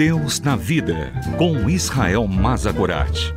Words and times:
Deus 0.00 0.40
na 0.40 0.56
Vida, 0.56 1.12
com 1.36 1.68
Israel 1.68 2.26
Mazagorat. 2.26 3.34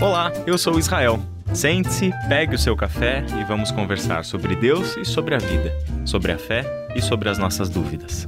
Olá, 0.00 0.32
eu 0.46 0.56
sou 0.56 0.78
Israel. 0.78 1.22
Sente-se, 1.52 2.10
pegue 2.30 2.54
o 2.54 2.58
seu 2.58 2.74
café 2.74 3.26
e 3.38 3.44
vamos 3.44 3.70
conversar 3.70 4.24
sobre 4.24 4.56
Deus 4.56 4.96
e 4.96 5.04
sobre 5.04 5.34
a 5.34 5.38
vida, 5.38 5.70
sobre 6.06 6.32
a 6.32 6.38
fé 6.38 6.64
e 6.94 7.02
sobre 7.02 7.28
as 7.28 7.36
nossas 7.36 7.68
dúvidas. 7.68 8.26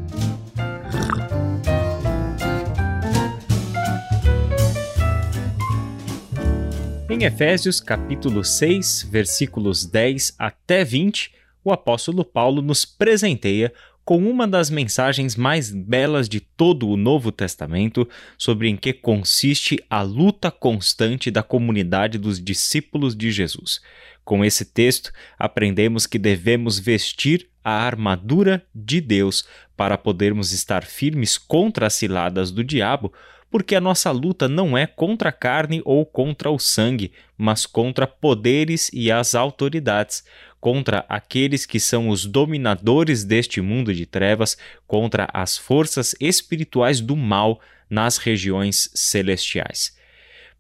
Em 7.09 7.25
Efésios 7.25 7.81
capítulo 7.81 8.45
6, 8.45 9.09
versículos 9.11 9.87
10 9.87 10.35
até 10.39 10.85
20, 10.85 11.38
o 11.69 11.73
apóstolo 11.73 12.25
Paulo 12.25 12.63
nos 12.63 12.85
presenteia 12.85 13.73
com 14.05 14.27
uma 14.27 14.49
das 14.49 14.71
mensagens 14.71 15.37
mais 15.37 15.71
belas 15.71 16.31
de 16.31 16.41
todo 16.41 16.89
o 16.89 16.97
Novo 16.97 17.31
Testamento 17.31 18.09
sobre 18.39 18.69
em 18.69 18.77
que 18.77 18.95
consiste 18.95 19.85
a 19.91 20.01
luta 20.01 20.51
constante 20.51 21.31
da 21.31 21.43
comunidade 21.43 22.17
dos 22.17 22.43
discípulos 22.43 23.15
de 23.15 23.31
Jesus. 23.31 23.83
Com 24.25 24.43
esse 24.43 24.65
texto, 24.65 25.13
aprendemos 25.39 26.07
que 26.07 26.19
devemos 26.19 26.79
vestir 26.79 27.51
a 27.63 27.73
armadura 27.73 28.65
de 28.75 28.99
Deus 28.99 29.47
para 29.77 29.99
podermos 29.99 30.53
estar 30.53 30.87
firmes 30.87 31.37
contra 31.37 31.87
as 31.87 31.95
ciladas 31.95 32.51
do 32.51 32.65
diabo 32.65 33.13
porque 33.51 33.75
a 33.75 33.81
nossa 33.81 34.11
luta 34.11 34.49
não 34.49 34.77
é 34.77 34.87
contra 34.87 35.31
a 35.31 35.33
carne 35.33 35.81
ou 35.85 36.05
contra 36.05 36.51
o 36.51 36.59
sangue, 36.59 37.13
mas 37.37 37.65
contra 37.65 38.07
poderes 38.07 38.91
e 38.93 39.11
as 39.11 39.35
autoridades, 39.35 40.25
contra 40.61 41.05
aqueles 41.09 41.65
que 41.65 41.81
são 41.81 42.09
os 42.09 42.27
dominadores 42.27 43.25
deste 43.25 43.61
mundo 43.61 43.95
de 43.95 44.05
trevas, 44.05 44.57
contra 44.87 45.29
as 45.33 45.57
forças 45.57 46.15
espirituais 46.21 47.01
do 47.01 47.17
mal 47.17 47.61
nas 47.89 48.19
regiões 48.19 48.91
celestiais. 48.95 49.97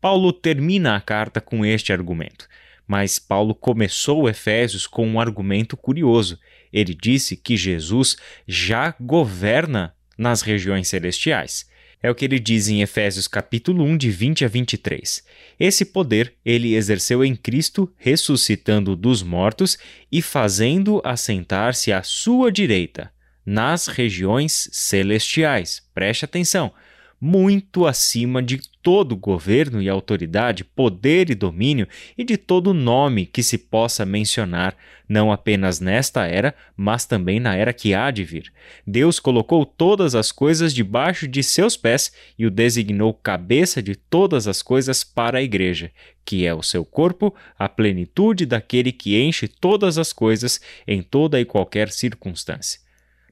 Paulo 0.00 0.32
termina 0.32 0.96
a 0.96 1.00
carta 1.00 1.40
com 1.40 1.66
este 1.66 1.92
argumento. 1.92 2.48
Mas 2.86 3.18
Paulo 3.18 3.54
começou 3.54 4.28
Efésios 4.30 4.86
com 4.86 5.06
um 5.06 5.20
argumento 5.20 5.76
curioso. 5.76 6.38
Ele 6.72 6.94
disse 6.94 7.36
que 7.36 7.54
Jesus 7.54 8.16
já 8.46 8.94
governa 8.98 9.94
nas 10.16 10.40
regiões 10.40 10.88
celestiais. 10.88 11.68
É 12.02 12.10
o 12.10 12.14
que 12.14 12.24
ele 12.24 12.38
diz 12.38 12.68
em 12.68 12.80
Efésios 12.80 13.26
capítulo 13.26 13.82
1 13.84 13.96
de 13.96 14.10
20 14.10 14.44
a 14.44 14.48
23. 14.48 15.22
Esse 15.58 15.84
poder 15.84 16.34
ele 16.44 16.74
exerceu 16.74 17.24
em 17.24 17.34
Cristo, 17.34 17.92
ressuscitando 17.96 18.94
dos 18.94 19.22
mortos 19.22 19.76
e 20.10 20.22
fazendo 20.22 21.00
assentar-se 21.04 21.92
à 21.92 22.02
sua 22.02 22.52
direita, 22.52 23.10
nas 23.44 23.88
regiões 23.88 24.68
celestiais. 24.72 25.82
Preste 25.92 26.24
atenção 26.24 26.72
muito 27.20 27.86
acima 27.86 28.42
de 28.42 28.60
todo 28.82 29.16
governo 29.16 29.82
e 29.82 29.88
autoridade, 29.88 30.64
poder 30.64 31.30
e 31.30 31.34
domínio 31.34 31.86
e 32.16 32.24
de 32.24 32.36
todo 32.36 32.72
nome 32.72 33.26
que 33.26 33.42
se 33.42 33.58
possa 33.58 34.06
mencionar, 34.06 34.76
não 35.08 35.32
apenas 35.32 35.80
nesta 35.80 36.26
era, 36.26 36.54
mas 36.76 37.04
também 37.04 37.40
na 37.40 37.54
era 37.54 37.72
que 37.72 37.92
há 37.92 38.10
de 38.10 38.24
vir. 38.24 38.52
Deus 38.86 39.18
colocou 39.18 39.66
todas 39.66 40.14
as 40.14 40.30
coisas 40.30 40.72
debaixo 40.72 41.26
de 41.26 41.42
seus 41.42 41.76
pés 41.76 42.12
e 42.38 42.46
o 42.46 42.50
designou 42.50 43.12
cabeça 43.12 43.82
de 43.82 43.96
todas 43.96 44.46
as 44.46 44.62
coisas 44.62 45.02
para 45.02 45.38
a 45.38 45.42
igreja, 45.42 45.90
que 46.24 46.46
é 46.46 46.54
o 46.54 46.62
seu 46.62 46.84
corpo, 46.84 47.34
a 47.58 47.68
plenitude 47.68 48.46
daquele 48.46 48.92
que 48.92 49.20
enche 49.20 49.48
todas 49.48 49.98
as 49.98 50.12
coisas 50.12 50.60
em 50.86 51.02
toda 51.02 51.40
e 51.40 51.44
qualquer 51.44 51.90
circunstância. 51.90 52.87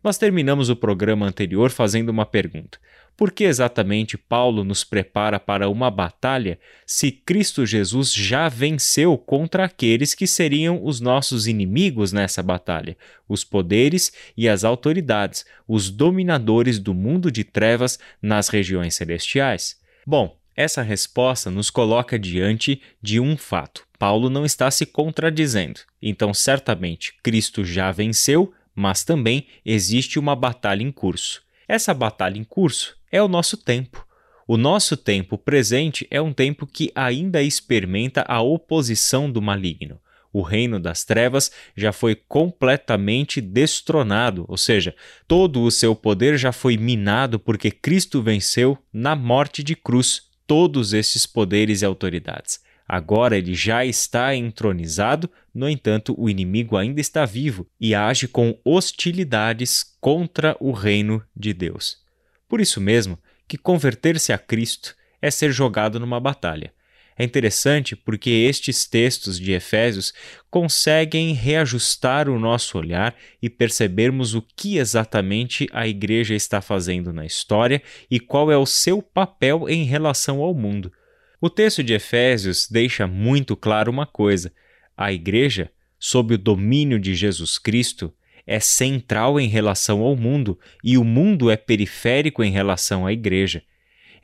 Nós 0.07 0.19
terminamos 0.19 0.71
o 0.71 0.77
programa 0.77 1.27
anterior 1.27 1.69
fazendo 1.69 2.11
uma 2.11 2.25
pergunta. 2.25 2.79
Por 3.17 3.33
que 3.33 3.42
exatamente 3.42 4.17
Paulo 4.17 4.63
nos 4.63 4.85
prepara 4.85 5.41
para 5.41 5.69
uma 5.69 5.91
batalha 5.91 6.61
se 6.86 7.11
Cristo 7.11 7.67
Jesus 7.67 8.14
já 8.14 8.48
venceu 8.48 9.19
contra 9.19 9.64
aqueles 9.64 10.14
que 10.14 10.25
seriam 10.25 10.80
os 10.80 11.01
nossos 11.01 11.48
inimigos 11.48 12.13
nessa 12.13 12.41
batalha, 12.41 12.97
os 13.29 13.42
poderes 13.42 14.13
e 14.36 14.48
as 14.48 14.63
autoridades, 14.63 15.45
os 15.67 15.91
dominadores 15.91 16.79
do 16.79 16.95
mundo 16.95 17.29
de 17.29 17.42
trevas 17.42 17.98
nas 18.23 18.48
regiões 18.48 18.95
celestiais? 18.95 19.77
Bom, 20.07 20.39
essa 20.55 20.83
resposta 20.83 21.51
nos 21.51 21.69
coloca 21.69 22.17
diante 22.17 22.80
de 23.03 23.19
um 23.19 23.36
fato. 23.36 23.85
Paulo 23.98 24.30
não 24.30 24.45
está 24.45 24.70
se 24.70 24.86
contradizendo. 24.86 25.80
Então, 26.01 26.33
certamente, 26.33 27.13
Cristo 27.25 27.64
já 27.64 27.91
venceu, 27.91 28.53
mas 28.77 29.03
também 29.03 29.47
existe 29.64 30.19
uma 30.19 30.37
batalha 30.37 30.83
em 30.83 30.92
curso. 30.92 31.42
Essa 31.67 31.95
batalha 31.95 32.39
em 32.39 32.45
curso 32.45 32.95
é 33.11 33.23
o 33.23 33.27
nosso 33.27 33.57
tempo. 33.57 34.07
O 34.47 34.57
nosso 34.57 34.97
tempo 34.97 35.37
presente 35.37 36.07
é 36.09 36.23
um 36.23 36.33
tempo 36.33 36.67
que 36.67 36.92
ainda 36.95 37.42
experimenta 37.42 38.25
a 38.29 38.41
oposição 38.41 39.29
do 39.29 39.42
maligno. 39.42 39.98
O 40.33 40.42
reino 40.42 40.79
das 40.79 41.03
trevas 41.03 41.51
já 41.75 41.92
foi 41.92 42.15
completamente 42.15 43.41
destronado, 43.41 44.45
ou 44.47 44.59
seja, 44.59 44.95
todo 45.27 45.63
o 45.63 45.70
seu 45.70 45.97
poder 45.97 46.36
já 46.36 46.53
foi 46.53 46.77
minado 46.77 47.41
porque 47.41 47.70
Cristo 47.70 48.23
venceu 48.23 48.77
na 48.92 49.17
morte 49.17 49.63
de 49.63 49.75
cruz 49.75 50.25
todos 50.47 50.92
esses 50.92 51.27
poderes 51.27 51.83
e 51.83 51.86
autoridades. 51.86 52.61
Agora 52.89 53.36
ele 53.36 53.52
já 53.55 53.85
está 53.85 54.35
entronizado, 54.35 55.29
no 55.52 55.69
entanto, 55.69 56.14
o 56.17 56.30
inimigo 56.30 56.77
ainda 56.77 57.01
está 57.01 57.24
vivo 57.24 57.67
e 57.80 57.95
age 57.95 58.29
com 58.29 58.58
hostilidades 58.64 59.85
contra 60.01 60.57
o 60.61 60.70
reino 60.70 61.23
de 61.35 61.52
Deus. 61.52 61.98
Por 62.48 62.61
isso 62.61 62.80
mesmo 62.80 63.19
que 63.48 63.58
converter-se 63.58 64.33
a 64.33 64.39
Cristo 64.39 64.95
é 65.20 65.30
ser 65.30 65.51
jogado 65.51 65.98
numa 65.98 66.20
batalha. 66.20 66.73
É 67.19 67.24
interessante 67.24 67.97
porque 67.97 68.29
estes 68.29 68.86
textos 68.86 69.41
de 69.41 69.53
Efésios 69.53 70.13
conseguem 70.51 71.33
reajustar 71.33 72.29
o 72.29 72.39
nosso 72.39 72.77
olhar 72.77 73.17
e 73.41 73.48
percebermos 73.48 74.35
o 74.35 74.42
que 74.42 74.77
exatamente 74.77 75.67
a 75.73 75.89
igreja 75.89 76.35
está 76.35 76.61
fazendo 76.61 77.14
na 77.14 77.24
história 77.24 77.83
e 78.11 78.20
qual 78.20 78.53
é 78.53 78.57
o 78.57 78.67
seu 78.67 79.01
papel 79.01 79.67
em 79.67 79.85
relação 79.85 80.42
ao 80.42 80.55
mundo. 80.55 80.92
O 81.46 81.51
texto 81.51 81.80
de 81.80 81.95
Efésios 81.95 82.67
deixa 82.68 83.07
muito 83.07 83.55
claro 83.55 83.89
uma 83.89 84.05
coisa: 84.05 84.52
a 84.96 85.12
igreja, 85.12 85.70
sob 85.96 86.34
o 86.34 86.39
domínio 86.39 86.98
de 86.98 87.14
Jesus 87.14 87.57
Cristo, 87.57 88.12
é 88.45 88.58
central 88.58 89.39
em 89.39 89.46
relação 89.46 90.01
ao 90.01 90.17
mundo 90.17 90.58
e 90.83 90.98
o 90.98 91.05
mundo 91.05 91.48
é 91.48 91.56
periférico 91.56 92.42
em 92.42 92.51
relação 92.51 93.06
à 93.06 93.12
igreja. 93.12 93.62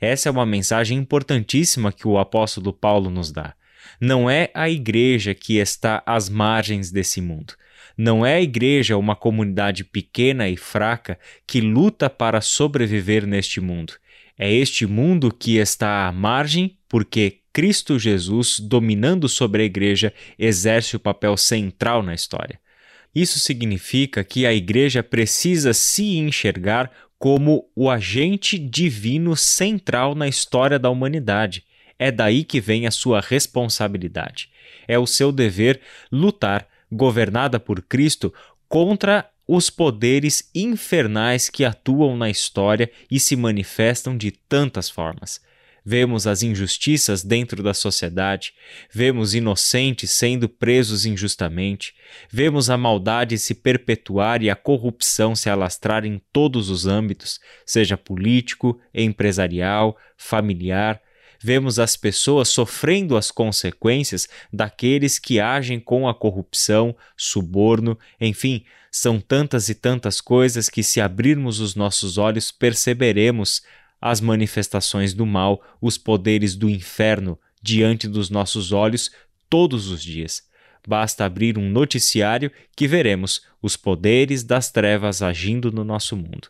Essa 0.01 0.27
é 0.27 0.31
uma 0.33 0.45
mensagem 0.45 0.97
importantíssima 0.97 1.93
que 1.93 2.05
o 2.05 2.17
apóstolo 2.17 2.73
Paulo 2.73 3.09
nos 3.09 3.31
dá. 3.31 3.55
Não 4.01 4.29
é 4.29 4.51
a 4.53 4.69
igreja 4.69 5.33
que 5.33 5.59
está 5.59 6.03
às 6.05 6.27
margens 6.27 6.91
desse 6.91 7.21
mundo. 7.21 7.53
Não 7.97 8.25
é 8.25 8.35
a 8.35 8.41
igreja 8.41 8.97
uma 8.97 9.15
comunidade 9.15 9.85
pequena 9.85 10.49
e 10.49 10.57
fraca 10.57 11.17
que 11.47 11.61
luta 11.61 12.09
para 12.09 12.41
sobreviver 12.41 13.25
neste 13.25 13.61
mundo. 13.61 13.93
É 14.37 14.51
este 14.51 14.85
mundo 14.85 15.33
que 15.33 15.55
está 15.55 16.05
à 16.05 16.11
margem 16.11 16.77
porque 16.93 17.39
Cristo 17.51 17.97
Jesus, 17.97 18.59
dominando 18.59 19.27
sobre 19.27 19.63
a 19.63 19.65
igreja, 19.65 20.13
exerce 20.37 20.95
o 20.95 20.99
papel 20.99 21.35
central 21.35 22.03
na 22.03 22.13
história. 22.13 22.59
Isso 23.15 23.39
significa 23.39 24.23
que 24.23 24.45
a 24.45 24.53
igreja 24.53 25.01
precisa 25.01 25.73
se 25.73 26.17
enxergar 26.17 26.91
como 27.17 27.67
o 27.75 27.89
agente 27.89 28.59
divino 28.59 29.35
central 29.35 30.13
na 30.13 30.27
história 30.27 30.77
da 30.77 30.91
humanidade. 30.91 31.63
É 31.97 32.11
daí 32.11 32.43
que 32.43 32.61
vem 32.61 32.85
a 32.85 32.91
sua 32.91 33.21
responsabilidade. 33.21 34.51
É 34.87 34.99
o 34.99 35.07
seu 35.07 35.31
dever 35.31 35.81
lutar, 36.11 36.67
governada 36.91 37.59
por 37.59 37.81
Cristo, 37.81 38.31
contra 38.69 39.27
os 39.47 39.71
poderes 39.71 40.47
infernais 40.53 41.49
que 41.49 41.65
atuam 41.65 42.15
na 42.15 42.29
história 42.29 42.91
e 43.09 43.19
se 43.19 43.35
manifestam 43.35 44.15
de 44.15 44.29
tantas 44.29 44.91
formas 44.91 45.41
vemos 45.83 46.25
as 46.25 46.43
injustiças 46.43 47.23
dentro 47.23 47.61
da 47.61 47.73
sociedade, 47.73 48.53
vemos 48.91 49.33
inocentes 49.33 50.11
sendo 50.11 50.47
presos 50.47 51.05
injustamente, 51.05 51.93
vemos 52.31 52.69
a 52.69 52.77
maldade 52.77 53.37
se 53.37 53.53
perpetuar 53.53 54.41
e 54.41 54.49
a 54.49 54.55
corrupção 54.55 55.35
se 55.35 55.49
alastrar 55.49 56.05
em 56.05 56.21
todos 56.31 56.69
os 56.69 56.85
âmbitos, 56.85 57.39
seja 57.65 57.97
político, 57.97 58.79
empresarial, 58.93 59.97
familiar. 60.17 61.01
Vemos 61.45 61.77
as 61.77 61.97
pessoas 61.97 62.47
sofrendo 62.47 63.17
as 63.17 63.29
consequências 63.29 64.29
daqueles 64.51 65.19
que 65.19 65.41
agem 65.41 65.77
com 65.77 66.07
a 66.07 66.15
corrupção, 66.15 66.95
suborno, 67.17 67.99
enfim, 68.21 68.63
são 68.89 69.19
tantas 69.19 69.69
e 69.69 69.75
tantas 69.75 70.21
coisas 70.21 70.69
que, 70.69 70.83
se 70.83 71.01
abrirmos 71.01 71.59
os 71.59 71.75
nossos 71.75 72.17
olhos, 72.17 72.51
perceberemos 72.51 73.63
as 74.05 74.19
manifestações 74.19 75.13
do 75.13 75.25
mal, 75.25 75.63
os 75.79 75.97
poderes 75.97 76.57
do 76.57 76.69
inferno 76.69 77.39
diante 77.61 78.05
dos 78.05 78.29
nossos 78.29 78.73
olhos 78.73 79.09
todos 79.49 79.87
os 79.87 80.03
dias. 80.03 80.43
Basta 80.85 81.23
abrir 81.23 81.57
um 81.57 81.69
noticiário 81.69 82.51
que 82.75 82.85
veremos 82.85 83.43
os 83.61 83.77
poderes 83.77 84.43
das 84.43 84.69
trevas 84.69 85.21
agindo 85.21 85.71
no 85.71 85.85
nosso 85.85 86.17
mundo. 86.17 86.49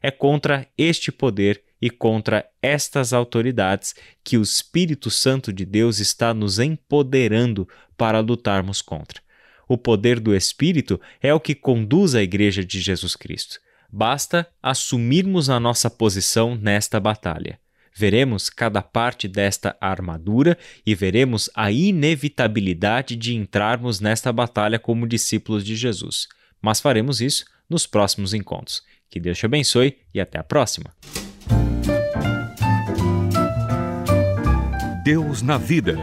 É 0.00 0.10
contra 0.10 0.66
este 0.78 1.12
poder 1.12 1.62
e 1.82 1.90
contra 1.90 2.48
estas 2.62 3.12
autoridades 3.12 3.94
que 4.24 4.38
o 4.38 4.42
Espírito 4.42 5.10
Santo 5.10 5.52
de 5.52 5.66
Deus 5.66 5.98
está 5.98 6.32
nos 6.32 6.58
empoderando 6.58 7.68
para 7.94 8.20
lutarmos 8.20 8.80
contra. 8.80 9.20
O 9.68 9.76
poder 9.76 10.18
do 10.18 10.34
Espírito 10.34 10.98
é 11.20 11.34
o 11.34 11.40
que 11.40 11.54
conduz 11.54 12.14
a 12.14 12.22
Igreja 12.22 12.64
de 12.64 12.80
Jesus 12.80 13.14
Cristo. 13.14 13.60
Basta 13.90 14.46
assumirmos 14.62 15.48
a 15.48 15.58
nossa 15.60 15.88
posição 15.88 16.56
nesta 16.56 16.98
batalha. 17.00 17.58
Veremos 17.94 18.50
cada 18.50 18.82
parte 18.82 19.26
desta 19.26 19.74
armadura 19.80 20.58
e 20.84 20.94
veremos 20.94 21.48
a 21.54 21.70
inevitabilidade 21.70 23.16
de 23.16 23.34
entrarmos 23.34 24.00
nesta 24.00 24.30
batalha 24.32 24.78
como 24.78 25.08
discípulos 25.08 25.64
de 25.64 25.74
Jesus. 25.74 26.28
Mas 26.60 26.78
faremos 26.78 27.22
isso 27.22 27.46
nos 27.70 27.86
próximos 27.86 28.34
encontros. 28.34 28.82
Que 29.08 29.18
Deus 29.18 29.38
te 29.38 29.46
abençoe 29.46 29.96
e 30.12 30.20
até 30.20 30.38
a 30.38 30.44
próxima. 30.44 30.94
Deus 35.02 35.40
na 35.40 35.56
Vida, 35.56 35.96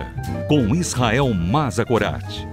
com 0.48 0.74
Israel 0.74 1.32
Mazakorat. 1.34 2.53